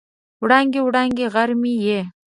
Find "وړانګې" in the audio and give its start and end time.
0.43-0.79, 0.83-1.25